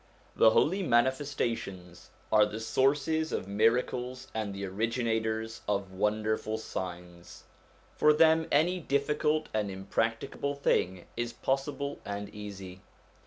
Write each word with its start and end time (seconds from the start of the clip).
The 0.35 0.49
Holy 0.49 0.81
Manifestations 0.81 2.09
are 2.31 2.47
the 2.47 2.59
sources 2.59 3.31
of 3.31 3.47
miracles 3.47 4.29
and 4.33 4.51
the 4.51 4.65
originators 4.65 5.61
of 5.67 5.91
wonderful 5.91 6.57
signs. 6.57 7.43
For 7.97 8.11
them, 8.11 8.47
any 8.51 8.79
difficult 8.79 9.47
and 9.53 9.69
impracticable 9.69 10.55
thing 10.55 11.05
is 11.15 11.33
possible 11.33 11.99
and 12.03 12.33
easy. 12.33 12.81